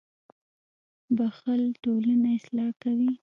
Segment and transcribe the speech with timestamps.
[1.17, 3.11] •بښل ټولنه اصلاح کوي.